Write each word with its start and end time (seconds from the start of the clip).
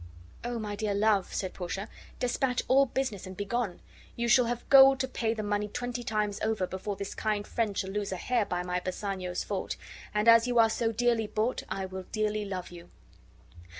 "Oh, 0.43 0.57
my 0.57 0.75
dear 0.75 0.95
love," 0.95 1.31
said 1.31 1.53
Portia, 1.53 1.87
"despatch 2.17 2.63
all 2.67 2.87
business 2.87 3.27
and 3.27 3.37
begone; 3.37 3.81
you 4.15 4.27
shall 4.27 4.45
have 4.45 4.67
gold 4.67 4.99
to 5.01 5.07
pay 5.07 5.35
the 5.35 5.43
money 5.43 5.67
twenty 5.67 6.03
times 6.03 6.39
over, 6.41 6.65
before 6.65 6.95
this 6.95 7.13
kind 7.13 7.45
friend 7.45 7.77
shall 7.77 7.91
lose 7.91 8.11
a 8.11 8.17
hair 8.17 8.43
by 8.43 8.63
my 8.63 8.79
Bassanio's 8.79 9.43
fault; 9.43 9.75
and 10.11 10.27
as 10.27 10.47
you 10.47 10.57
are 10.57 10.71
so 10.71 10.91
dearly 10.91 11.27
bought, 11.27 11.61
I 11.69 11.85
will 11.85 12.05
dearly 12.11 12.45
love 12.45 12.71
you." 12.71 12.89